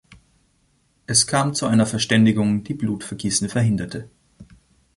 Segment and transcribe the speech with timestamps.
[1.05, 4.09] Es kam zu einer Verständigung, die Blutvergießen verhinderte.